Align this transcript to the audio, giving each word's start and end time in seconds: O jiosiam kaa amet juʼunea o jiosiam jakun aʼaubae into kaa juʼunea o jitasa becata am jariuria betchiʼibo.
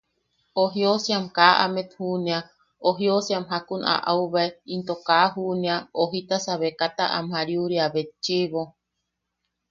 O 0.61 0.63
jiosiam 0.73 1.25
kaa 1.35 1.59
amet 1.65 1.89
juʼunea 1.97 2.39
o 2.87 2.89
jiosiam 2.97 3.43
jakun 3.51 3.81
aʼaubae 3.93 4.45
into 4.73 4.93
kaa 5.07 5.25
juʼunea 5.33 5.75
o 6.01 6.03
jitasa 6.11 6.53
becata 6.61 7.05
am 7.17 7.25
jariuria 7.33 7.85
betchiʼibo. 7.93 8.61